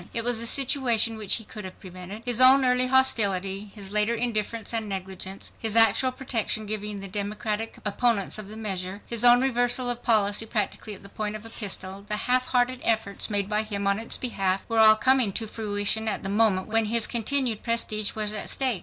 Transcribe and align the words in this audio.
It 0.15 0.23
was 0.23 0.41
a 0.41 0.47
situation 0.47 1.15
which 1.15 1.35
he 1.35 1.43
could 1.45 1.63
have 1.63 1.79
prevented. 1.79 2.23
His 2.25 2.41
own 2.41 2.65
early 2.65 2.87
hostility, 2.87 3.65
his 3.75 3.91
later 3.91 4.15
indifference 4.15 4.73
and 4.73 4.89
negligence, 4.89 5.51
his 5.59 5.77
actual 5.77 6.11
protection 6.11 6.65
given 6.65 6.99
to 7.01 7.07
Democratic 7.07 7.77
opponents 7.85 8.39
of 8.39 8.47
the 8.49 8.57
measure, 8.57 9.03
his 9.05 9.23
own 9.23 9.41
reversal 9.43 9.91
of 9.91 10.01
policy 10.01 10.47
practically 10.47 10.95
at 10.95 11.03
the 11.03 11.07
point 11.09 11.35
of 11.35 11.45
a 11.45 11.51
pistol, 11.51 12.03
the 12.09 12.17
half 12.25 12.47
hearted 12.47 12.81
efforts 12.83 13.29
made 13.29 13.47
by 13.47 13.61
him 13.61 13.85
on 13.85 13.99
its 13.99 14.17
behalf, 14.17 14.65
were 14.67 14.79
all 14.79 14.95
coming 14.95 15.31
to 15.33 15.45
fruition 15.45 16.07
at 16.07 16.23
the 16.23 16.29
moment 16.29 16.65
when 16.65 16.85
his 16.85 17.05
continued 17.05 17.61
prestige 17.61 18.15
was 18.15 18.33
at 18.33 18.49
stake. 18.49 18.79